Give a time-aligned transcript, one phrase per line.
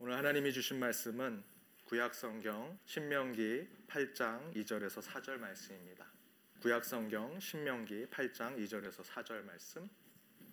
[0.00, 1.42] 오늘 하나님이 주신 말씀은
[1.86, 6.06] 구약 성경 신명기 8장 2절에서 4절 말씀입니다.
[6.62, 9.88] 구약 성경 신명기 8장 2절에서 4절 말씀.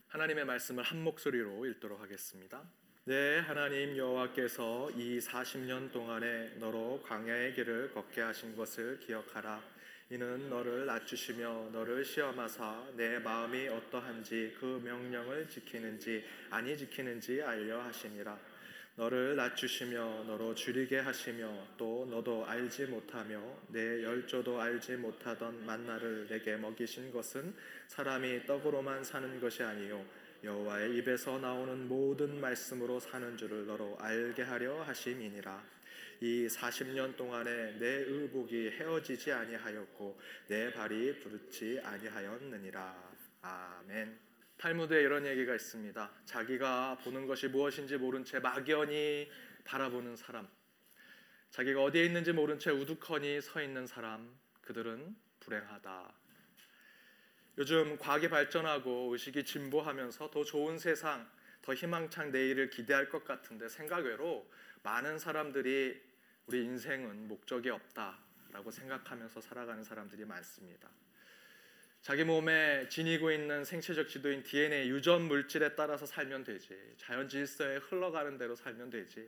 [0.08, 2.64] 하나님의 말씀을 한 목소리로 읽도록 하겠습니다.
[3.04, 9.62] 네, 하나님 여호와께서 이 40년 동안에 너로 광야의 길을 걷게 하신 것을 기억하라.
[10.10, 18.55] 이는 너를 낮추시며 너를 시험하사 내 마음이 어떠한지 그 명령을 지키는지 아니 지키는지 알려 하시니라.
[18.98, 26.56] 너를 낮추시며 너로 줄이게 하시며 또 너도 알지 못하며 내 열조도 알지 못하던 만나를 내게
[26.56, 27.54] 먹이신 것은
[27.88, 30.06] 사람이 떡으로만 사는 것이 아니요.
[30.44, 35.76] 여호와의 입에서 나오는 모든 말씀으로 사는 줄을 너로 알게 하려 하심이니라.
[36.22, 40.18] 이 40년 동안에 내 의복이 헤어지지 아니하였고
[40.48, 43.14] 내 발이 부르지 아니하였느니라.
[43.42, 44.18] 아멘
[44.58, 46.12] 탈무드에 이런 얘기가 있습니다.
[46.26, 49.30] 자기가 보는 것이 무엇인지 모른 채 막연히
[49.66, 50.48] 바라보는 사람,
[51.52, 56.14] 자기가 어디에 있는지 모른 채 우두커니 서 있는 사람, 그들은 불행하다.
[57.58, 61.30] 요즘 과학이 발전하고 의식이 진보하면서 더 좋은 세상,
[61.62, 64.52] 더 희망찬 내일을 기대할 것 같은데 생각외로
[64.84, 66.02] 많은 사람들이
[66.48, 70.90] 우리 인생은 목적이 없다라고 생각하면서 살아가는 사람들이 많습니다.
[72.06, 76.78] 자기 몸에 지니고 있는 생체적 지도인 DNA 유전 물질에 따라서 살면 되지.
[76.98, 79.28] 자연 질서에 흘러가는 대로 살면 되지.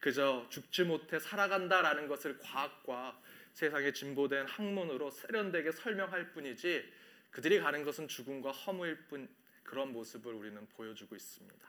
[0.00, 6.92] 그저 죽지 못해 살아간다라는 것을 과학과 세상의 진보된 학문으로 세련되게 설명할 뿐이지
[7.30, 9.28] 그들이 가는 것은 죽음과 허무일 뿐
[9.62, 11.68] 그런 모습을 우리는 보여주고 있습니다.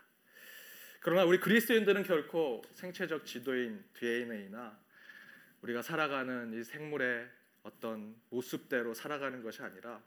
[1.02, 4.80] 그러나 우리 그리스도인들은 결코 생체적 지도인 DNA나
[5.62, 7.30] 우리가 살아가는 이 생물의
[7.62, 10.02] 어떤 모습대로 살아가는 것이 아니라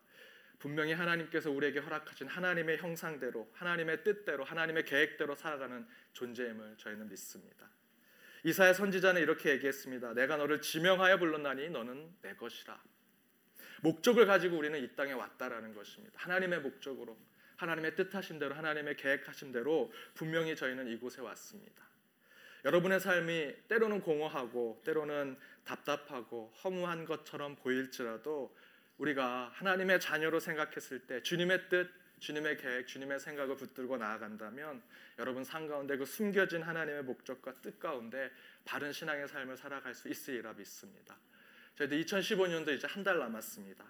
[0.62, 7.68] 분명히 하나님께서 우리에게 허락하신 하나님의 형상대로 하나님의 뜻대로 하나님의 계획대로 살아가는 존재임을 저희는 믿습니다.
[8.44, 10.14] 이사야 선지자는 이렇게 얘기했습니다.
[10.14, 12.80] 내가 너를 지명하여 불렀나니 너는 내 것이라.
[13.80, 16.20] 목적을 가지고 우리는 이 땅에 왔다라는 것입니다.
[16.20, 17.18] 하나님의 목적으로
[17.56, 21.83] 하나님의 뜻하신 대로 하나님의 계획하신 대로 분명히 저희는 이곳에 왔습니다.
[22.64, 28.56] 여러분의 삶이 때로는 공허하고 때로는 답답하고 허무한 것처럼 보일지라도
[28.98, 34.83] 우리가 하나님의 자녀로 생각했을 때 주님의 뜻, 주님의 계획, 주님의 생각을 붙들고 나아간다면
[35.19, 38.30] 여러분 삶 가운데 그 숨겨진 하나님의 목적과 뜻 가운데
[38.64, 41.19] 바른 신앙의 삶을 살아갈 수 있으리라 믿습니다.
[41.77, 43.85] 저희도 2015년도 이제 한 달 남았습니다.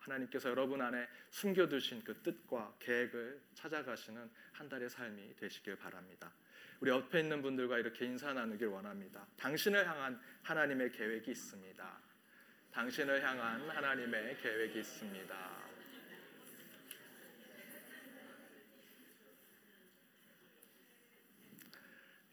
[0.00, 6.32] 하나님께서 여러분 안에 숨겨두신 그 뜻과 계획을 찾아가시는 한 달의 삶이 되시길 바랍니다.
[6.80, 9.26] 우리 옆에 있는 분들과 이렇게 인사 나누길 원합니다.
[9.36, 12.00] 당신을 향한 하나님의 계획이 있습니다.
[12.72, 15.60] 당신을 향한 하나님의 계획이 있습니다.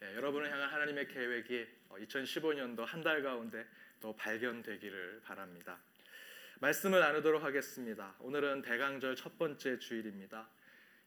[0.03, 3.65] 예, 여러분을 향한 하나님의 계획이 2015년도 한 달 가운데
[3.99, 5.79] 또 발견되기를 바랍니다.
[6.59, 8.15] 말씀을 나누도록 하겠습니다.
[8.19, 10.47] 오늘은 대강절 첫 번째 주일입니다.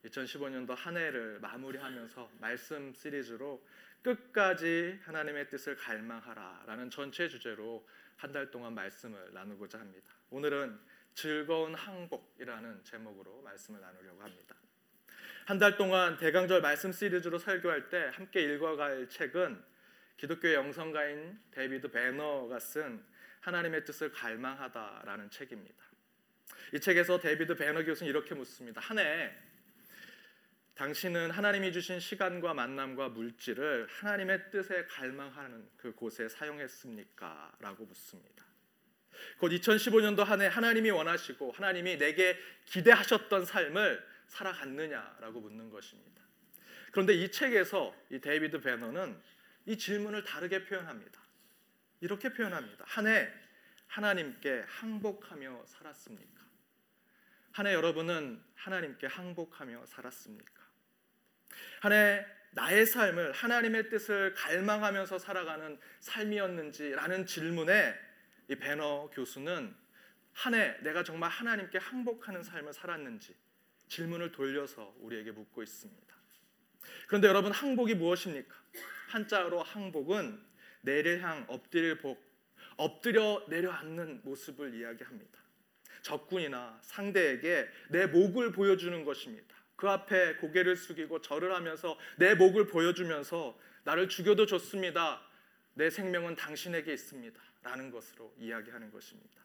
[0.05, 3.65] 2015년도 한 해를 마무리하면서 말씀 시리즈로
[4.03, 7.87] 끝까지 하나님의 뜻을 갈망하라라는 전체 주제로
[8.21, 10.13] 한 달 동안 말씀을 나누고자 합니다.
[10.29, 10.79] 오늘은
[11.15, 14.57] 즐거운 항복이라는 제목으로 말씀을 나누려고 합니다.
[15.47, 19.65] 한 달 동안 대강절 말씀 시리즈로 설교할 때 함께 읽어갈 책은
[20.19, 23.03] 기독교 영성가인 데이비드 베너가 쓴
[23.41, 25.83] 하나님의 뜻을 갈망하다라는 책입니다.
[26.75, 28.83] 이 책에서 데이비드 베너 교수는 이렇게 묻습니다.
[28.83, 29.35] 한 해
[30.85, 37.53] 당신은 하나님이 주신 시간과 만남과 물질을 하나님의 뜻에 갈망하는 그 곳에 사용했습니까?
[37.61, 38.47] 라고 묻습니다.
[39.37, 46.23] 곧 2015년도 한 해 하나님이 원하시고 하나님이 내게 기대하셨던 삶을 살아갔느냐라고 묻는 것입니다.
[46.93, 49.21] 그런데 이 책에서 이 데이비드 베너는
[49.67, 51.21] 이 질문을 다르게 표현합니다.
[52.01, 52.87] 이렇게 표현합니다.
[52.89, 53.31] 한 해
[53.87, 56.41] 하나님께 항복하며 살았습니까?
[57.53, 60.70] 한 해 여러분은 하나님께 항복하며 살았습니까?
[61.81, 67.95] 한해 나의 삶을 하나님의 뜻을 갈망하면서 살아가는 삶이었는지라는 질문에
[68.49, 69.75] 이 배너 교수는
[70.33, 73.35] 한 해 내가 정말 하나님께 항복하는 삶을 살았는지
[73.89, 76.15] 질문을 돌려서 우리에게 묻고 있습니다.
[77.09, 78.55] 그런데 여러분 항복이 무엇입니까?
[79.09, 80.41] 한자로 항복은
[80.83, 82.23] 내를 향 엎드릴 복,
[82.77, 85.41] 엎드려 내려앉는 모습을 이야기합니다.
[86.03, 89.55] 적군이나 상대에게 내 목을 보여주는 것입니다.
[89.81, 95.23] 그 앞에 고개를 숙이고 절을 하면서 내 목을 보여주면서 나를 죽여도 좋습니다.
[95.73, 97.41] 내 생명은 당신에게 있습니다.
[97.63, 99.41] 라는 것으로 이야기하는 것입니다.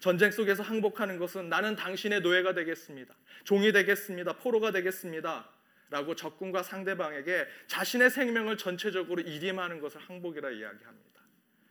[0.00, 3.14] 전쟁 속에서 항복하는 것은 나는 당신의 노예가 되겠습니다.
[3.44, 4.38] 종이 되겠습니다.
[4.38, 5.50] 포로가 되겠습니다.
[5.90, 11.20] 라고 적군과 상대방에게 자신의 생명을 전체적으로 이임하는 것을 항복이라 이야기합니다.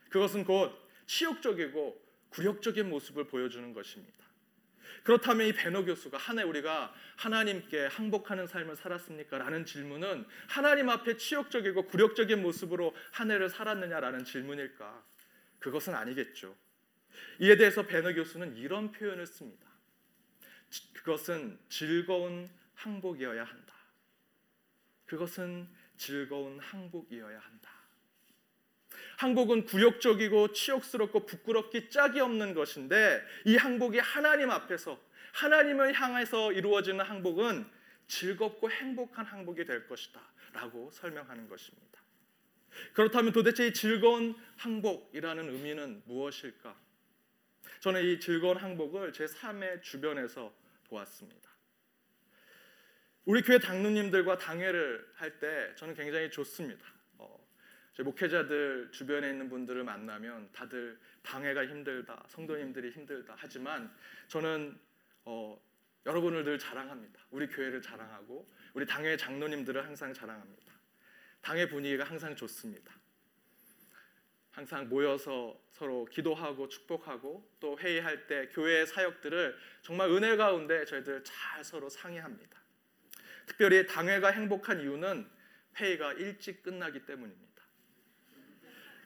[0.10, 4.25] 그것은 곧 치욕적이고 굴욕적인 모습을 보여주는 것입니다.
[5.04, 9.38] 그렇다면 이 베너 교수가 한해 우리가 하나님께 항복하는 삶을 살았습니까?
[9.38, 15.04] 라는 질문은 하나님 앞에 치욕적이고 굴욕적인 모습으로 한 해를 살았느냐라는 질문일까?
[15.60, 16.56] 그것은 아니겠죠.
[17.40, 19.66] 이에 대해서 베너 교수는 이런 표현을 씁니다.
[20.94, 23.76] 그것은 즐거운 항복이어야 한다.
[25.06, 27.75] 그것은 즐거운 항복이어야 한다.
[29.18, 35.00] 항복은 굴욕적이고 치욕스럽고 부끄럽기 짝이 없는 것인데 이 항복이 하나님 앞에서
[35.34, 37.66] 하나님을 향해서 이루어지는 항복은
[38.08, 40.22] 즐겁고 행복한 항복이 될 것이다
[40.54, 42.02] 라고 설명하는 것입니다.
[42.94, 46.76] 그렇다면 도대체 이 즐거운 항복이라는 의미는 무엇일까?
[47.80, 50.54] 저는 이 즐거운 항복을 제 삶의 주변에서
[50.90, 51.50] 보았습니다.
[53.26, 56.95] 우리 교회 당루님들과 당회를 할 때 저는 굉장히 좋습니다.
[58.02, 63.94] 목회자들 주변에 있는 분들을 만나면 다들 방해가 힘들다, 성도님들이 힘들다 하지만
[64.28, 64.78] 저는
[65.24, 65.60] 어,
[66.06, 67.20] 여러분을 늘 자랑합니다.
[67.32, 70.74] 우리 교회를 자랑하고 우리 당회 장로님들을 항상 자랑합니다.
[71.42, 72.94] 당회 분위기가 항상 좋습니다.
[74.52, 81.64] 항상 모여서 서로 기도하고 축복하고 또 회의할 때 교회의 사역들을 정말 은혜 가운데 저희들 잘
[81.64, 82.58] 서로 상의합니다.
[83.46, 85.30] 특별히 당회가 행복한 이유는
[85.78, 87.55] 회의가 일찍 끝나기 때문입니다.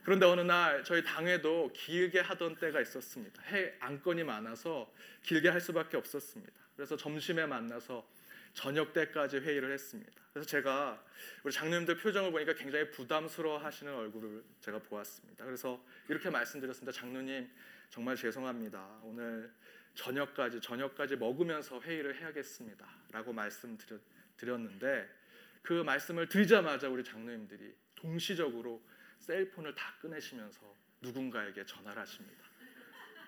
[0.03, 3.41] 그런데 어느 날 저희 당회도 길게 하던 때가 있었습니다.
[3.43, 4.91] 해 안건이 많아서
[5.23, 6.53] 길게 할 수밖에 없었습니다.
[6.75, 8.07] 그래서 점심에 만나서
[8.53, 10.11] 저녁 때까지 회의를 했습니다.
[10.33, 11.03] 그래서 제가
[11.43, 15.45] 우리 장로님들 표정을 보니까 굉장히 부담스러워 하시는 얼굴을 제가 보았습니다.
[15.45, 16.91] 그래서 이렇게 말씀드렸습니다.
[16.91, 17.49] 장로님
[17.89, 19.01] 정말 죄송합니다.
[19.03, 19.51] 오늘
[19.95, 22.87] 저녁까지 저녁까지 먹으면서 회의를 해야겠습니다.
[23.11, 25.09] 라고 말씀드렸는데
[25.61, 28.81] 그 말씀을 드리자마자 우리 장로님들이 동시적으로
[29.19, 32.43] 셀폰을 다 꺼내시면서 누군가에게 전화를 하십니다.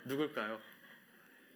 [0.05, 0.59] 누굴까요?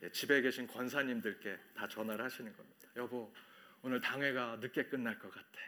[0.04, 2.90] 예, 집에 계신 권사님들께 다 전화를 하시는 겁니다.
[2.96, 3.34] 여보,
[3.82, 5.60] 오늘 당회가 늦게 끝날 것 같아.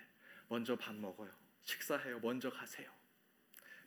[0.48, 1.32] 먼저 밥 먹어요.
[1.64, 2.20] 식사해요.
[2.20, 2.90] 먼저 가세요.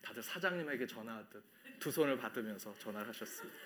[0.03, 1.43] 다들 사장님에게 전화하듯
[1.79, 3.59] 두 손을 받으면서 전화를 하셨습니다.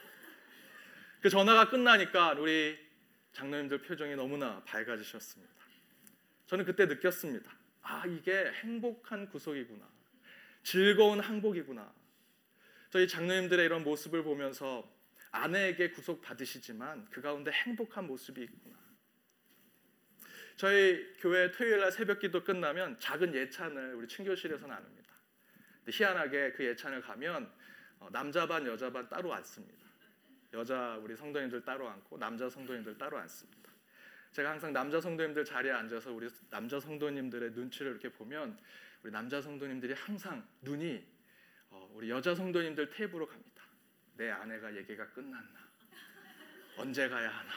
[1.20, 2.78] 그 전화가 끝나니까 우리
[3.32, 5.52] 장로님들 표정이 너무나 밝아지셨습니다.
[6.46, 7.50] 저는 그때 느꼈습니다.
[7.82, 9.93] 아, 이게 행복한 구속이구나.
[10.64, 11.94] 즐거운 항복이구나.
[12.90, 14.90] 저희 장로님들의 이런 모습을 보면서
[15.30, 18.76] 아내에게 구속 받으시지만 그 가운데 행복한 모습이 있구나.
[20.56, 25.12] 저희 교회 토요일 날 새벽기도 끝나면 작은 예찬을 우리 친교실에서 나눕니다.
[25.90, 27.50] 희한하게 그 예찬을 가면
[27.98, 29.84] 어, 남자 반 여자 반 따로 앉습니다.
[30.54, 33.70] 여자 우리 성도님들 따로 앉고 남자 성도님들 따로 앉습니다.
[34.30, 38.58] 제가 항상 남자 성도님들 자리에 앉아서 우리 남자 성도님들의 눈치를 이렇게 보면
[39.04, 41.06] 우리 남자 성도님들이 항상 눈이
[41.68, 43.62] 어, 우리 여자 성도님들 테이블로 갑니다.
[44.16, 45.60] 내 아내가 얘기가 끝났나?
[46.78, 47.52] 언제 가야 하나?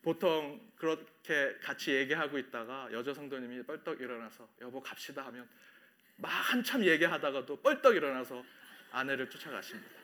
[0.00, 5.48] 보통 그렇게 같이 얘기하고 있다가 여자 성도님이 뻘떡 일어나서 여보 갑시다 하면
[6.16, 8.44] 막 한참 얘기하다가도 뻘떡 일어나서
[8.92, 10.01] 아내를 쫓아가십니다.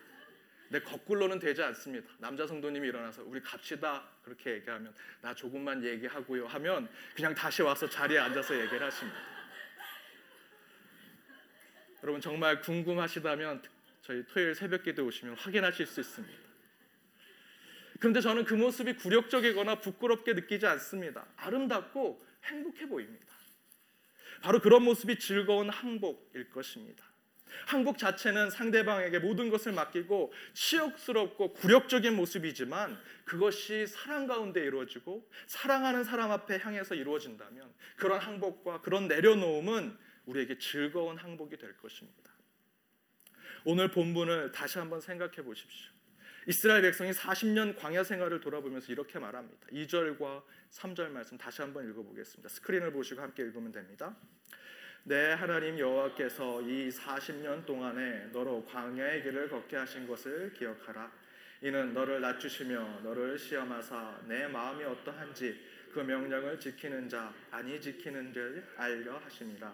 [0.69, 2.07] 근데 거꾸로는 되지 않습니다.
[2.19, 8.19] 남자 성도님이 일어나서 우리 갑시다 그렇게 얘기하면 나 조금만 얘기하고요 하면 그냥 다시 와서 자리에
[8.19, 9.19] 앉아서 얘기를 하십니다.
[12.03, 13.63] 여러분 정말 궁금하시다면
[14.03, 16.39] 저희 토요일 새벽기도 오시면 확인하실 수 있습니다.
[17.99, 21.25] 그런데 저는 그 모습이 굴욕적이거나 부끄럽게 느끼지 않습니다.
[21.35, 23.25] 아름답고 행복해 보입니다.
[24.41, 27.08] 바로 그런 모습이 즐거운 항복일 것입니다.
[27.67, 36.31] 항복 자체는 상대방에게 모든 것을 맡기고 치욕스럽고 굴욕적인 모습이지만 그것이 사랑 가운데 이루어지고 사랑하는 사람
[36.31, 42.29] 앞에 향해서 이루어진다면 그런 항복과 그런 내려놓음은 우리에게 즐거운 항복이 될 것입니다.
[43.65, 45.91] 오늘 본문을 다시 한번 생각해 보십시오.
[46.47, 49.67] 이스라엘 백성이 40년 광야 생활을 돌아보면서 이렇게 말합니다.
[49.67, 50.41] 2절과
[50.71, 52.49] 3절 말씀 다시 한번 읽어보겠습니다.
[52.49, 54.15] 스크린을 보시고 함께 읽으면 됩니다.
[55.03, 61.11] 내 하나님 여호와께서 이 40년 동안에 너로 광야의 길을 걷게 하신 것을 기억하라.
[61.61, 65.59] 이는 너를 낮추시며 너를 시험하사 내 마음이 어떠한지
[65.93, 69.73] 그 명령을 지키는 자 아니 지키는 줄 알려 하심이라.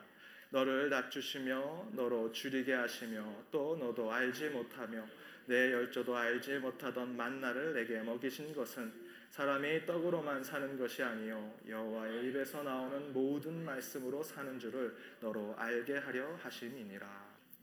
[0.51, 5.05] 너를 낮추시며 너로 줄이게 하시며 또 너도 알지 못하며
[5.47, 9.04] 내 열조도 알지 못하던 만나를 내게 먹이신 것은
[9.35, 16.35] 사람이 떡으로만 사는 것이 아니요 여호와의 입에서 나오는 모든 말씀으로 사는 줄을 너로 알게 하려
[16.35, 17.05] 하심이니라.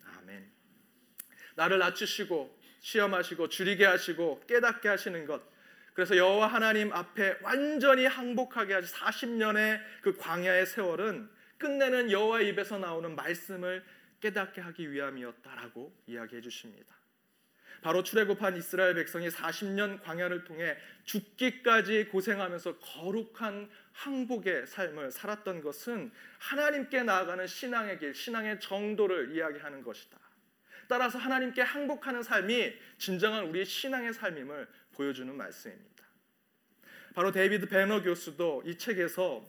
[0.04, 0.50] 아멘.
[1.54, 5.40] 나를 낮추시고 시험하시고 줄이게 하시고 깨닫게 하시는 것
[5.94, 13.16] 그래서 여호와 하나님 앞에 완전히 항복하게 하시 40년의 그 광야의 세월은 끝내는 여호와 입에서 나오는
[13.16, 13.82] 말씀을
[14.20, 17.01] 깨닫게 하기 위함이었다라고 이야기해 주십니다.
[17.80, 27.02] 바로 출애굽한 이스라엘 백성이 40년 광야를 통해 죽기까지 고생하면서 거룩한 항복의 삶을 살았던 것은 하나님께
[27.02, 30.18] 나아가는 신앙의 길, 신앙의 정도를 이야기하는 것이다.
[30.88, 36.04] 따라서 하나님께 항복하는 삶이 진정한 우리의 신앙의 삶임을 보여주는 말씀입니다.
[37.14, 39.44] 바로 데이비드 베너 교수도 이 책에서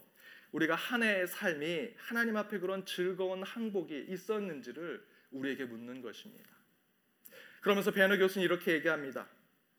[0.51, 6.50] 우리가 한 해의 삶이 하나님 앞에 그런 즐거운 항복이 있었는지를 우리에게 묻는 것입니다.
[7.63, 9.25] 그러면서 베너 교수는 이렇게 얘기합니다.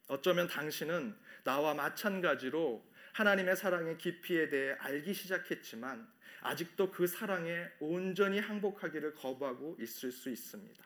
[0.07, 6.05] 어쩌면 당신은 나와 마찬가지로 하나님의 사랑의 깊이에 대해 알기 시작했지만
[6.41, 10.83] 아직도 그 사랑에 온전히 항복하기를 거부하고 있을 수 있습니다.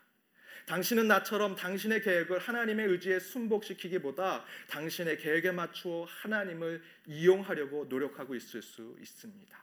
[0.65, 8.95] 당신은 나처럼 당신의 계획을 하나님의 의지에 순복시키기보다 당신의 계획에 맞추어 하나님을 이용하려고 노력하고 있을 수
[8.99, 9.57] 있습니다.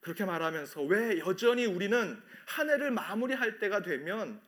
[0.00, 4.40] 그렇게 말하면서 왜 여전히 우리는 한 해를 마무리할 때가 되면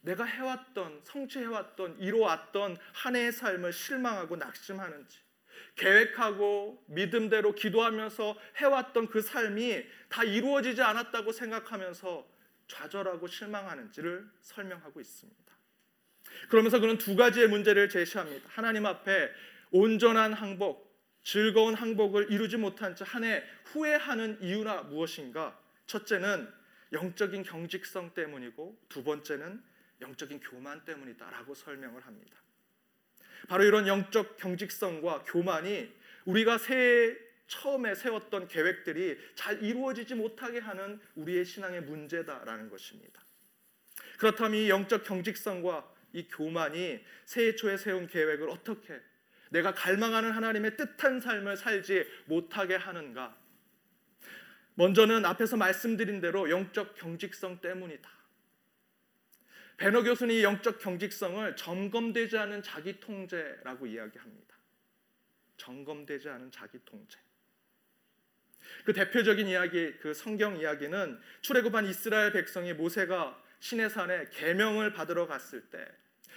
[0.00, 5.18] 내가 해왔던 성취해왔던 이루어왔던 한 해의 삶을 실망하고 낙심하는지
[5.76, 12.26] 계획하고 믿음대로 기도하면서 해왔던 그 삶이 다 이루어지지 않았다고 생각하면서
[12.68, 15.38] 좌절하고 실망하는지를 설명하고 있습니다.
[16.48, 18.48] 그러면서 그는 두 가지의 문제를 제시합니다.
[18.52, 19.30] 하나님 앞에
[19.70, 20.88] 온전한 항복,
[21.22, 25.58] 즐거운 항복을 이루지 못한 채 한 해 후회하는 이유나 무엇인가?
[25.86, 26.48] 첫째는
[26.92, 29.62] 영적인 경직성 때문이고 두 번째는
[30.00, 32.36] 영적인 교만 때문이다라고 설명을 합니다.
[33.48, 35.92] 바로 이런 영적 경직성과 교만이
[36.24, 43.22] 우리가 새해 처음에 세웠던 계획들이 잘 이루어지지 못하게 하는 우리의 신앙의 문제다라는 것입니다.
[44.18, 49.00] 그렇다면 이 영적 경직성과 이 교만이 새해 초에 세운 계획을 어떻게
[49.50, 53.36] 내가 갈망하는 하나님의 뜻한 삶을 살지 못하게 하는가?
[54.74, 58.17] 먼저는 앞에서 말씀드린 대로 영적 경직성 때문이다.
[59.78, 64.56] 베너 교수는 이 영적 경직성을 점검되지 않은 자기 통제라고 이야기합니다.
[65.56, 67.18] 점검되지 않은 자기 통제.
[68.84, 75.86] 그 대표적인 이야기, 그 성경 이야기는 출애굽한 이스라엘 백성이 모세가 시내산에 계명을 받으러 갔을 때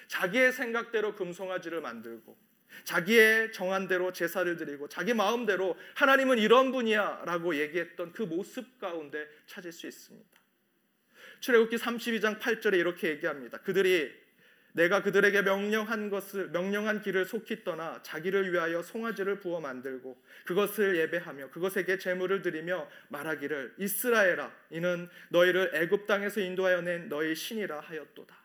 [0.08, 2.38] 자기의 생각대로 금송아지를 만들고
[2.84, 9.88] 자기의 정한대로 제사를 드리고 자기 마음대로 하나님은 이런 분이야라고 얘기했던 그 모습 가운데 찾을 수
[9.88, 10.41] 있습니다.
[11.42, 13.58] 출애굽기 32장 8절에 이렇게 얘기합니다.
[13.58, 14.22] 그들이
[14.74, 21.50] 내가 그들에게 명령한 것을 명령한 길을 속히 떠나 자기를 위하여 송아지를 부어 만들고 그것을 예배하며
[21.50, 28.40] 그것에게 제물을 드리며 말하기를 이스라엘아 이는 너희를 애굽 땅에서 인도하여 낸 너희 신이라 하였도다.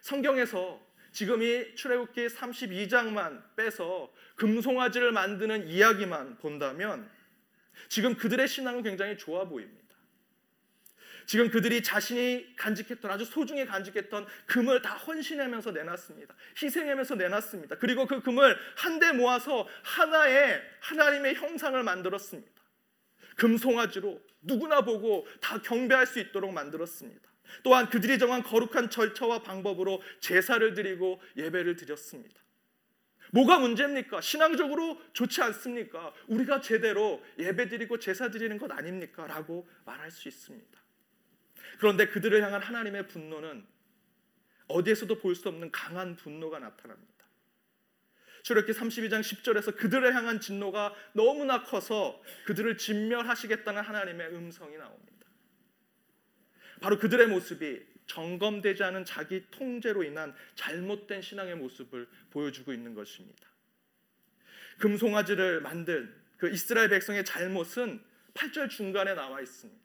[0.00, 0.80] 성경에서
[1.10, 7.10] 지금 이 출애굽기 32장만 빼서 금송아지를 만드는 이야기만 본다면
[7.88, 9.81] 지금 그들의 신앙은 굉장히 좋아 보입니다.
[11.26, 16.34] 지금 그들이 자신이 간직했던 아주 소중히 간직했던 금을 다 헌신하면서 내놨습니다.
[16.60, 17.76] 희생하면서 내놨습니다.
[17.76, 22.50] 그리고 그 금을 한데 모아서 하나의 하나님의 형상을 만들었습니다.
[23.36, 27.30] 금송아지로 누구나 보고 다 경배할 수 있도록 만들었습니다.
[27.62, 32.40] 또한 그들이 정한 거룩한 절차와 방법으로 제사를 드리고 예배를 드렸습니다.
[33.32, 34.20] 뭐가 문제입니까?
[34.20, 36.12] 신앙적으로 좋지 않습니까?
[36.26, 39.26] 우리가 제대로 예배 드리고 제사 드리는 것 아닙니까?
[39.26, 40.81] 라고 말할 수 있습니다.
[41.78, 43.66] 그런데 그들을 향한 하나님의 분노는
[44.68, 47.12] 어디에서도 볼 수 없는 강한 분노가 나타납니다.
[48.42, 55.26] 출애굽기 32장 10절에서 그들을 향한 진노가 너무나 커서 그들을 진멸하시겠다는 하나님의 음성이 나옵니다.
[56.80, 63.48] 바로 그들의 모습이 점검되지 않은 자기 통제로 인한 잘못된 신앙의 모습을 보여주고 있는 것입니다.
[64.78, 68.02] 금송아지를 만든 그 이스라엘 백성의 잘못은
[68.34, 69.81] 8절 중간에 나와 있습니다.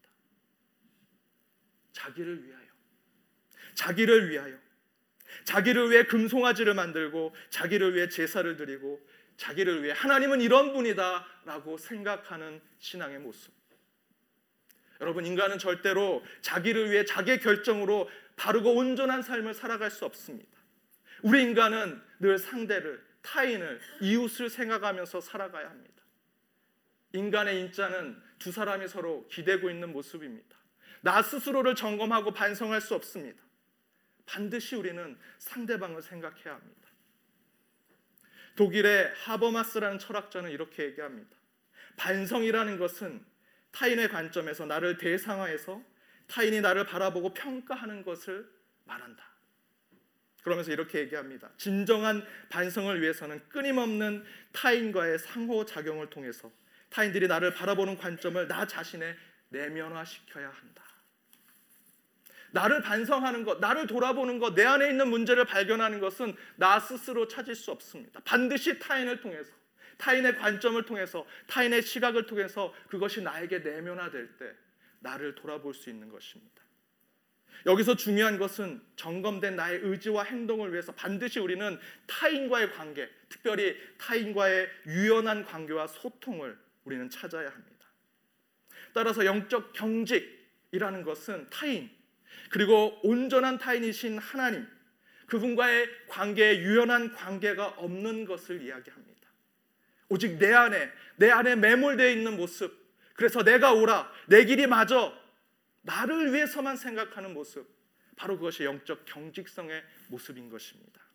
[1.97, 2.67] 자기를 위하여.
[3.73, 4.55] 자기를 위하여.
[5.45, 9.05] 자기를 위해 금송아지를 만들고 자기를 위해 제사를 드리고
[9.37, 13.51] 자기를 위해 하나님은 이런 분이다라고 생각하는 신앙의 모습.
[15.01, 20.57] 여러분 인간은 절대로 자기를 위해 자기의 결정으로 바르고 온전한 삶을 살아갈 수 없습니다.
[21.23, 26.03] 우리 인간은 늘 상대를 타인을 이웃을 생각하면서 살아가야 합니다.
[27.13, 30.57] 인간의 인자는 두 사람이 서로 기대고 있는 모습입니다.
[31.01, 33.41] 나 스스로를 점검하고 반성할 수 없습니다.
[34.25, 36.87] 반드시 우리는 상대방을 생각해야 합니다.
[38.55, 41.29] 독일의 하버마스라는 철학자는 이렇게 얘기합니다.
[41.95, 43.23] 반성이라는 것은
[43.71, 45.81] 타인의 관점에서 나를 대상화해서
[46.27, 48.49] 타인이 나를 바라보고 평가하는 것을
[48.85, 49.23] 말한다.
[50.43, 51.49] 그러면서 이렇게 얘기합니다.
[51.57, 54.23] 진정한 반성을 위해서는 끊임없는
[54.53, 56.51] 타인과의 상호작용을 통해서
[56.89, 59.15] 타인들이 나를 바라보는 관점을 나 자신에
[59.49, 60.86] 내면화시켜야 한다.
[62.51, 67.55] 나를 반성하는 것, 나를 돌아보는 것, 내 안에 있는 문제를 발견하는 것은 나 스스로 찾을
[67.55, 68.21] 수 없습니다.
[68.23, 69.51] 반드시 타인을 통해서,
[69.97, 74.51] 타인의 관점을 통해서, 타인의 시각을 통해서 그것이 나에게 내면화될 때
[74.99, 76.57] 나를 돌아볼 수 있는 것입니다.
[77.65, 85.43] 여기서 중요한 것은 점검된 나의 의지와 행동을 위해서 반드시 우리는 타인과의 관계, 특별히 타인과의 유연한
[85.43, 87.77] 관계와 소통을 우리는 찾아야 합니다.
[88.93, 91.89] 따라서 영적 경직이라는 것은 타인,
[92.49, 94.67] 그리고 온전한 타인이신 하나님,
[95.27, 99.27] 그분과의 관계에 유연한 관계가 없는 것을 이야기합니다.
[100.09, 102.73] 오직 내 안에, 내 안에 매몰되어 있는 모습,
[103.13, 105.11] 그래서 내가 오라, 내 길이 맞아,
[105.81, 107.67] 나를 위해서만 생각하는 모습,
[108.15, 111.06] 바로 그것이 영적 경직성의 모습인 것입니다.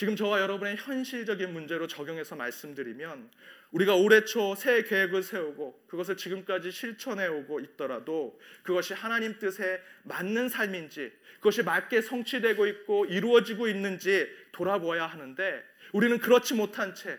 [0.00, 3.30] 지금 저와 여러분의 현실적인 문제로 적용해서 말씀드리면
[3.70, 10.48] 우리가 올해 초 새 계획을 세우고 그것을 지금까지 실천해 오고 있더라도 그것이 하나님 뜻에 맞는
[10.48, 17.18] 삶인지 그것이 맞게 성취되고 있고 이루어지고 있는지 돌아보아야 하는데 우리는 그렇지 못한 채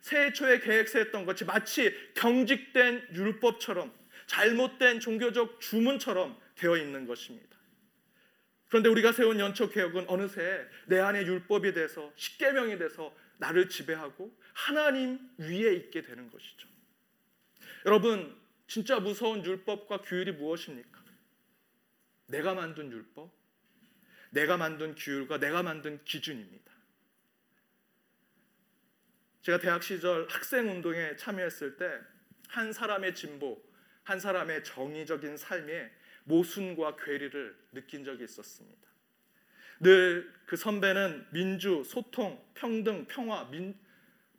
[0.00, 3.92] 새해 초에 계획 세웠던 것이 마치 경직된 율법처럼
[4.28, 7.53] 잘못된 종교적 주문처럼 되어 있는 것입니다.
[8.74, 15.20] 그런데 우리가 세운 연초 개혁은 어느새 내 안에 율법이 돼서 십계명이 돼서 나를 지배하고 하나님
[15.38, 16.66] 위에 있게 되는 것이죠.
[17.86, 21.04] 여러분, 진짜 무서운 율법과 규율이 무엇입니까?
[22.26, 23.30] 내가 만든 율법,
[24.30, 26.72] 내가 만든 규율과 내가 만든 기준입니다.
[29.42, 31.86] 제가 대학 시절 학생 운동에 참여했을 때
[32.48, 33.62] 한 사람의 진보,
[34.02, 35.92] 한 사람의 정의적인 삶에
[36.24, 38.88] 모순과 괴리를 느낀 적이 있었습니다.
[39.80, 43.76] 늘 그 선배는 민주, 소통, 평등, 평화, 민,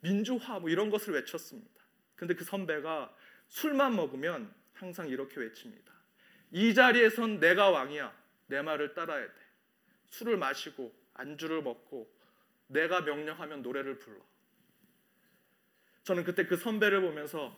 [0.00, 1.82] 민주화 뭐 이런 것을 외쳤습니다.
[2.14, 3.14] 근데 그 선배가
[3.48, 5.92] 술만 먹으면 항상 이렇게 외칩니다.
[6.52, 8.14] 이 자리에선 내가 왕이야.
[8.46, 9.34] 내 말을 따라야 돼.
[10.06, 12.10] 술을 마시고 안주를 먹고
[12.68, 14.20] 내가 명령하면 노래를 불러.
[16.04, 17.56] 저는 그때 그 선배를 보면서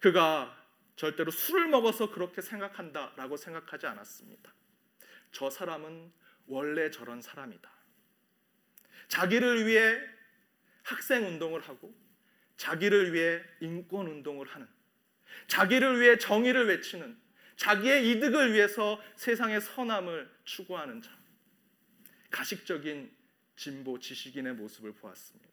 [0.00, 0.61] 그가
[0.96, 4.52] 절대로 술을 먹어서 그렇게 생각한다라고 생각하지 않았습니다.
[5.32, 6.12] 저 사람은
[6.46, 7.70] 원래 저런 사람이다.
[9.08, 9.98] 자기를 위해
[10.82, 11.94] 학생 운동을 하고
[12.56, 14.68] 자기를 위해 인권 운동을 하는
[15.48, 17.20] 자기를 위해 정의를 외치는
[17.56, 21.10] 자기의 이득을 위해서 세상의 선함을 추구하는 자.
[22.30, 23.14] 가식적인
[23.56, 25.51] 진보 지식인의 모습을 보았습니다.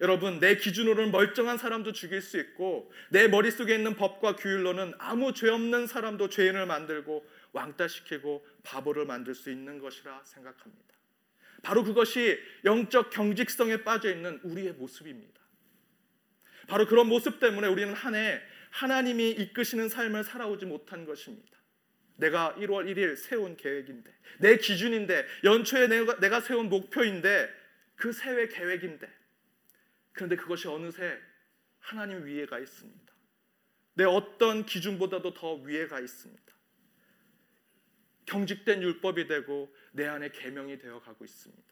[0.00, 5.48] 여러분, 내 기준으로는 멀쩡한 사람도 죽일 수 있고 내 머릿속에 있는 법과 규율로는 아무 죄
[5.48, 10.94] 없는 사람도 죄인을 만들고 왕따시키고 바보를 만들 수 있는 것이라 생각합니다.
[11.62, 15.40] 바로 그것이 영적 경직성에 빠져 있는 우리의 모습입니다.
[16.68, 18.42] 바로 그런 모습 때문에 우리는 한 해
[18.76, 21.56] 하나님이 이끄시는 삶을 살아오지 못한 것입니다.
[22.16, 27.48] 내가 1월 1일 세운 계획인데, 내 기준인데, 연초에 내가, 세운 목표인데,
[27.94, 29.08] 그 세회 계획인데,
[30.16, 31.20] 그런데 그것이 어느새
[31.78, 33.12] 하나님 위에 가 있습니다.
[33.94, 36.42] 내 어떤 기준보다도 더 위에 가 있습니다.
[38.24, 41.62] 경직된 율법이 되고 내 안에 계명이 되어 가고 있습니다.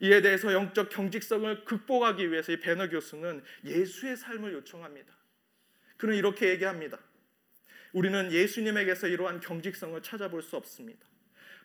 [0.00, 5.14] 이에 대해서 영적 경직성을 극복하기 위해서 이 베너 교수는 예수의 삶을 요청합니다.
[5.98, 6.98] 그는 이렇게 얘기합니다.
[7.92, 11.06] 우리는 예수님에게서 이러한 경직성을 찾아볼 수 없습니다.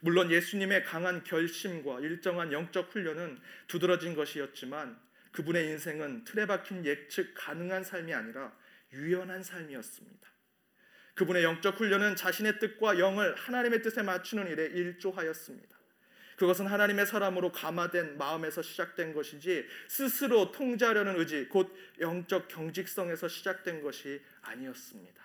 [0.01, 5.05] 물론 예수님의 강한 결심과 일정한 영적 훈련은 두드러진 것이었지만
[5.35, 8.55] 그분의 인생은 틀에 박힌 예측 가능한 삶이 아니라
[8.93, 10.29] 유연한 삶이었습니다.
[11.13, 15.75] 그분의 영적 훈련은 자신의 뜻과 영을 하나님의 뜻에 맞추는 일에 일조하였습니다.
[16.37, 24.21] 그것은 하나님의 사람으로 감화된 마음에서 시작된 것이지 스스로 통제하려는 의지, 곧 영적 경직성에서 시작된 것이
[24.41, 25.23] 아니었습니다.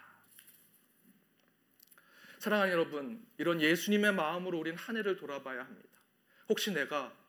[2.39, 5.89] 사랑하는 여러분, 이런 예수님의 마음으로 우린 한 해를 돌아봐야 합니다.
[6.49, 7.20] 혹시 내가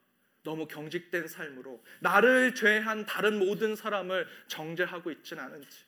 [0.43, 5.85] 너무 경직된 삶으로 나를 죄한 다른 모든 사람을 정죄하고 있지는 않은지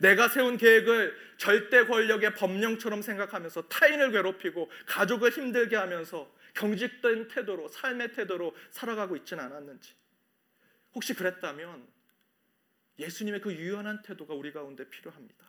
[0.00, 8.12] 내가 세운 계획을 절대 권력의 법령처럼 생각하면서 타인을 괴롭히고 가족을 힘들게 하면서 경직된 태도로 삶의
[8.12, 9.94] 태도로 살아가고 있지는 않았는지
[10.94, 11.86] 혹시 그랬다면
[12.98, 15.46] 예수님의 그 유연한 태도가 우리 가운데 필요합니다.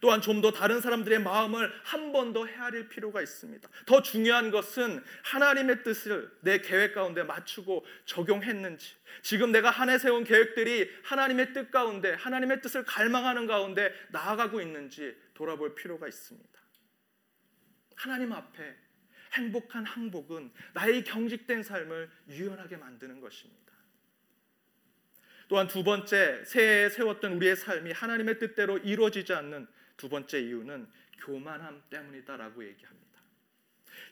[0.00, 3.68] 또한 좀 더 다른 사람들의 마음을 한 번 더 헤아릴 필요가 있습니다.
[3.86, 10.24] 더 중요한 것은 하나님의 뜻을 내 계획 가운데 맞추고 적용했는지, 지금 내가 한 해 세운
[10.24, 16.60] 계획들이 하나님의 뜻 가운데, 하나님의 뜻을 갈망하는 가운데 나아가고 있는지 돌아볼 필요가 있습니다.
[17.96, 18.76] 하나님 앞에
[19.34, 23.63] 행복한 항복은 나의 경직된 삶을 유연하게 만드는 것입니다.
[25.48, 30.86] 또한 두 번째 새해에 세웠던 우리의 삶이 하나님의 뜻대로 이루어지지 않는 두 번째 이유는
[31.18, 33.04] 교만함 때문이다라고 얘기합니다.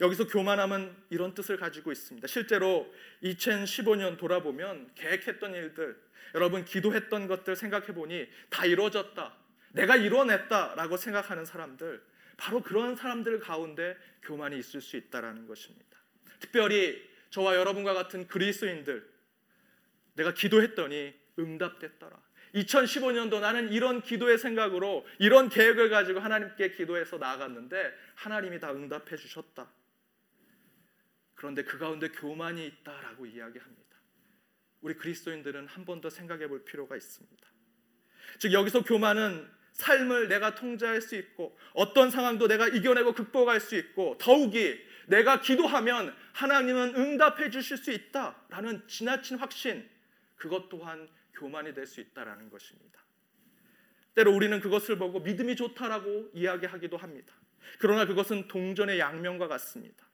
[0.00, 2.26] 여기서 교만함은 이런 뜻을 가지고 있습니다.
[2.26, 2.92] 실제로
[3.22, 6.00] 2015년 돌아보면 계획했던 일들,
[6.34, 9.36] 여러분 기도했던 것들 생각해 보니 다 이루어졌다.
[9.72, 12.02] 내가 이뤄냈다라고 생각하는 사람들,
[12.36, 15.98] 바로 그런 사람들 가운데 교만이 있을 수 있다라는 것입니다.
[16.40, 19.08] 특별히 저와 여러분과 같은 그리스도인들,
[20.14, 22.16] 내가 기도했더니 응답됐더라.
[22.54, 29.70] 2015년도 나는 이런 기도의 생각으로 이런 계획을 가지고 하나님께 기도해서 나아갔는데 하나님이 다 응답해 주셨다.
[31.34, 33.82] 그런데 그 가운데 교만이 있다라고 이야기합니다.
[34.82, 37.46] 우리 그리스도인들은 한 번 더 생각해 볼 필요가 있습니다.
[38.38, 44.16] 즉 여기서 교만은 삶을 내가 통제할 수 있고 어떤 상황도 내가 이겨내고 극복할 수 있고
[44.18, 49.88] 더욱이 내가 기도하면 하나님은 응답해 주실 수 있다라는 지나친 확신
[50.36, 53.00] 그것 또한 교만이 될 수 있다라는 것입니다.
[54.14, 57.34] 때로 우리는 그것을 보고 믿음이 좋다라고 이야기하기도 합니다.
[57.78, 60.06] 그러나 그것은 동전의 양면과 같습니다.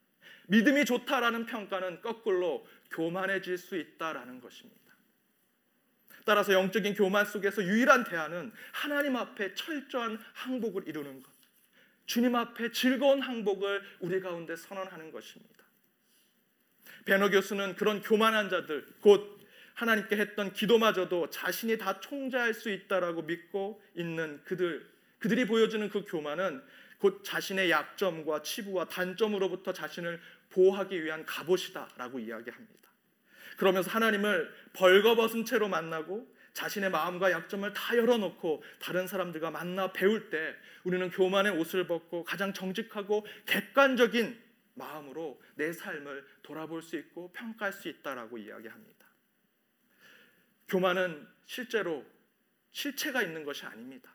[0.48, 4.78] 믿음이 좋다라는 평가는 거꾸로 교만해질 수 있다라는 것입니다.
[6.24, 11.32] 따라서 영적인 교만 속에서 유일한 대안은 하나님 앞에 철저한 항복을 이루는 것.
[12.06, 15.64] 주님 앞에 즐거운 항복을 우리 가운데 선언하는 것입니다.
[17.04, 19.37] 베너 교수는 그런 교만한 자들, 곧
[19.78, 24.84] 하나님께 했던 기도마저도 자신이 다 총재할 수 있다라고 믿고 있는 그들,
[25.20, 26.60] 그들이 보여주는 그 교만은
[26.98, 32.88] 곧 자신의 약점과 치부와 단점으로부터 자신을 보호하기 위한 갑옷이다라고 이야기합니다.
[33.56, 40.56] 그러면서 하나님을 벌거벗은 채로 만나고 자신의 마음과 약점을 다 열어놓고 다른 사람들과 만나 배울 때
[40.82, 44.42] 우리는 교만의 옷을 벗고 가장 정직하고 객관적인
[44.74, 48.97] 마음으로 내 삶을 돌아볼 수 있고 평가할 수 있다라고 이야기합니다.
[50.68, 52.04] 교만은 실제로
[52.72, 54.12] 실체가 있는 것이 아닙니다.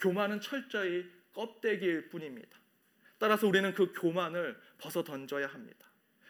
[0.00, 2.58] 교만은 철저히 껍데기일 뿐입니다.
[3.18, 5.86] 따라서 우리는 그 교만을 벗어 던져야 합니다.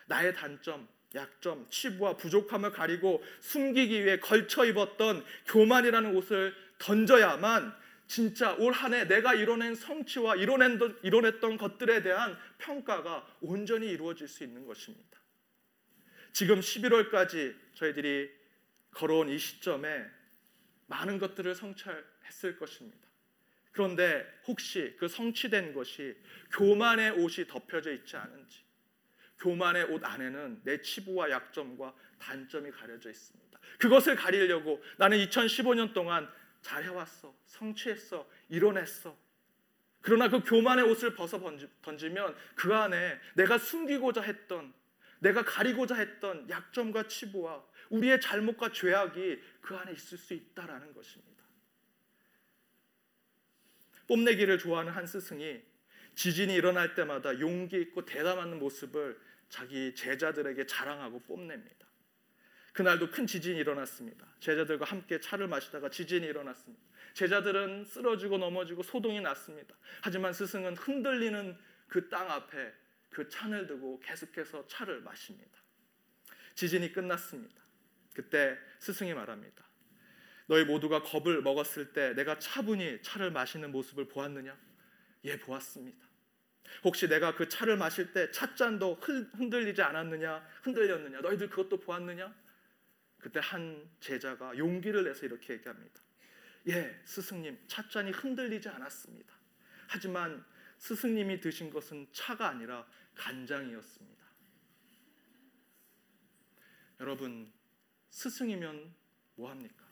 [0.06, 7.74] 나의 단점, 약점, 치부와 부족함을 가리고 숨기기 위해 걸쳐 입었던 교만이라는 옷을 던져야만
[8.06, 14.44] 진짜 올 한 해 내가 이뤄낸 성취와 이뤄낸, 이뤄냈던 것들에 대한 평가가 온전히 이루어질 수
[14.44, 15.18] 있는 것입니다.
[16.32, 18.30] 지금 11월까지 저희들이
[18.96, 20.06] 걸어온 이 시점에
[20.86, 23.06] 많은 것들을 성취했을 것입니다.
[23.72, 26.16] 그런데 혹시 그 성취된 것이
[26.52, 28.64] 교만의 옷이 덮여져 있지 않은지,
[29.38, 33.60] 교만의 옷 안에는 내 치부와 약점과 단점이 가려져 있습니다.
[33.78, 36.26] 그것을 가리려고 나는 2015년 동안
[36.62, 39.14] 잘해왔어, 성취했어, 이뤄냈어.
[40.00, 41.38] 그러나 그 교만의 옷을 벗어
[41.82, 44.72] 던지면 그 안에 내가 숨기고자 했던,
[45.18, 51.44] 내가 가리고자 했던 약점과 치부와 우리의 잘못과 죄악이 그 안에 있을 수 있다라는 것입니다.
[54.06, 55.62] 뽐내기를 좋아하는 한 스승이
[56.14, 59.18] 지진이 일어날 때마다 용기 있고 대담한 모습을
[59.48, 61.86] 자기 제자들에게 자랑하고 뽐냅니다.
[62.72, 64.26] 그날도 큰 지진이 일어났습니다.
[64.40, 66.84] 제자들과 함께 차를 마시다가 지진이 일어났습니다.
[67.14, 69.74] 제자들은 쓰러지고 넘어지고 소동이 났습니다.
[70.02, 71.56] 하지만 스승은 흔들리는
[71.88, 72.72] 그 땅 앞에
[73.10, 75.58] 그 찬을 두고 계속해서 차를 마십니다.
[76.54, 77.62] 지진이 끝났습니다.
[78.16, 79.62] 그때 스승이 말합니다.
[80.46, 84.56] 너희 모두가 겁을 먹었을 때 내가 차분히 차를 마시는 모습을 보았느냐?
[85.24, 86.06] 예, 보았습니다.
[86.82, 90.48] 혹시 내가 그 차를 마실 때 찻잔도 흔들리지 않았느냐?
[90.62, 91.20] 흔들렸느냐?
[91.20, 92.34] 너희들 그것도 보았느냐?
[93.18, 96.00] 그때 한 제자가 용기를 내서 이렇게 얘기합니다.
[96.68, 99.34] 예, 스승님, 찻잔이 흔들리지 않았습니다.
[99.88, 100.42] 하지만
[100.78, 104.24] 스승님이 드신 것은 차가 아니라 간장이었습니다.
[107.00, 107.52] 여러분,
[108.16, 108.94] 스승이면
[109.34, 109.84] 뭐 합니까?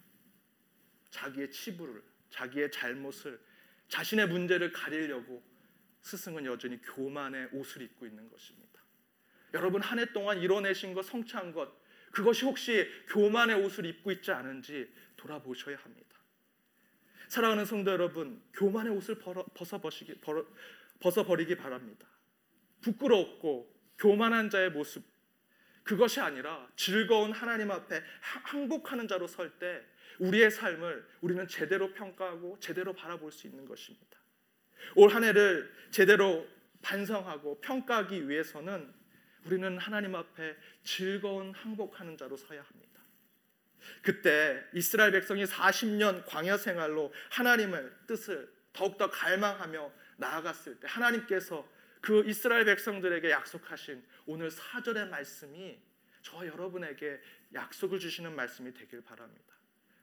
[1.11, 3.39] 자기의 치부를, 자기의 잘못을,
[3.87, 5.43] 자신의 문제를 가리려고
[6.01, 8.81] 스승은 여전히 교만의 옷을 입고 있는 것입니다.
[9.53, 11.71] 여러분 한 해 동안 이뤄내신 것, 성취한 것,
[12.11, 16.15] 그것이 혹시 교만의 옷을 입고 있지 않은지 돌아보셔야 합니다.
[17.27, 19.19] 사랑하는 성도 여러분, 교만의 옷을
[20.99, 22.07] 벗어버리기, 바랍니다.
[22.81, 25.03] 부끄럽고 교만한 자의 모습,
[25.85, 29.81] 그것이 아니라 즐거운 하나님 앞에 항복하는 자로 설 때
[30.19, 34.17] 우리의 삶을 우리는 제대로 평가하고 제대로 바라볼 수 있는 것입니다.
[34.95, 36.47] 올 한 해를 제대로
[36.81, 38.93] 반성하고 평가하기 위해서는
[39.45, 43.01] 우리는 하나님 앞에 즐거운 항복하는 자로 서야 합니다.
[44.01, 51.67] 그때 이스라엘 백성이 40년 광야 생활로 하나님의 뜻을 더욱더 갈망하며 나아갔을 때 하나님께서
[52.05, 55.79] 그 이스라엘 백성들에게 약속하신 오늘 사절의 말씀이
[56.21, 57.19] 저 여러분에게
[57.51, 59.55] 약속을 주시는 말씀이 되길 바랍니다.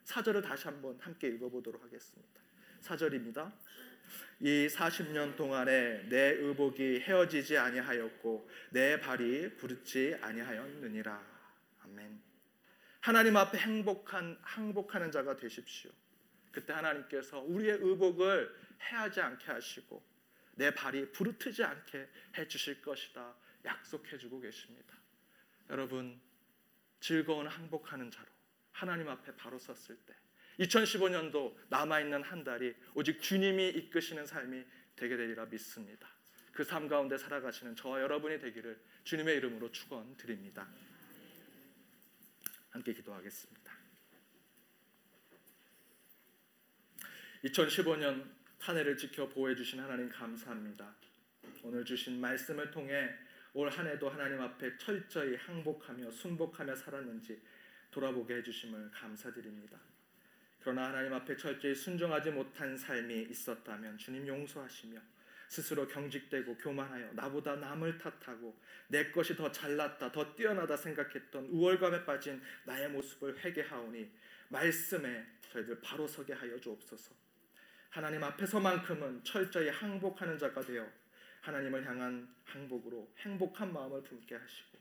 [0.03, 2.41] 사절을 다시 한번 함께 읽어보도록 하겠습니다.
[2.81, 3.53] 사절입니다.
[4.41, 11.25] 이 40년 동안에 내 의복이 헤어지지 아니하였고 내 발이 부르지 아니하였느니라.
[11.85, 12.21] 아멘.
[12.99, 15.93] 하나님 앞에 행복한 항복하는 자가 되십시오.
[16.51, 18.53] 그때 하나님께서 우리의 의복을
[18.91, 20.12] 해하지 않게 하시고
[20.53, 23.35] 내 발이 부르트지 않게 해 주실 것이다
[23.65, 24.97] 약속해 주고 계십니다.
[25.71, 26.21] 여러분
[27.01, 28.29] 즐거운 항복하는 자로
[28.73, 30.15] 하나님 앞에 바로 섰을 때
[30.61, 34.65] 2015년도 남아 있는 한 달이 오직 주님이 이끄시는 삶이
[34.97, 36.09] 되게 되리라 믿습니다.
[36.53, 40.69] 그 삶 가운데 살아가시는 저와 여러분이 되기를 주님의 이름으로 축원드립니다.
[42.71, 43.73] 함께 기도하겠습니다.
[47.45, 50.95] 2015년 한 해를 지켜 보호해 주신 하나님 감사합니다.
[51.65, 53.11] 오늘 주신 말씀을 통해
[53.55, 57.43] 올 한 해도 하나님 앞에 철저히 항복하며 순복하며 살았는지
[57.91, 59.77] 돌아보게 해 주심을 감사드립니다.
[60.61, 65.01] 그러나 하나님 앞에 철저히 순종하지 못한 삶이 있었다면 주님 용서하시며
[65.49, 72.41] 스스로 경직되고 교만하여 나보다 남을 탓하고 내 것이 더 잘났다 더 뛰어나다 생각했던 우월감에 빠진
[72.65, 74.09] 나의 모습을 회개하오니
[74.51, 77.22] 말씀에 저희들 바로 서게 하여 주옵소서.
[77.93, 80.91] 하나님 앞에서만큼은 철저히 항복하는 자가 되어
[81.43, 84.79] 하나님을 향한 항복으로 행복한 마음을 품게 하시고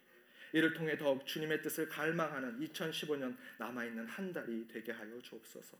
[0.53, 5.77] 이를 통해 더욱 주님의 뜻을 갈망하는 2015년 남아있는 한 달이 되게 하여 주옵소서.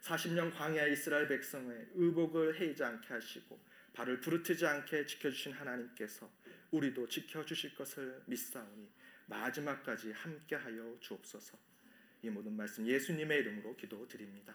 [0.00, 3.60] 40년 광야 이스라엘 백성의 의복을 해이지 않게 하시고
[3.92, 6.30] 발을 부르트지 않게 지켜주신 하나님께서
[6.70, 8.88] 우리도 지켜주실 것을 믿사오니
[9.26, 11.58] 마지막까지 함께하여 주옵소서.
[12.22, 14.54] 이 모든 말씀 예수님의 이름으로 기도드립니다.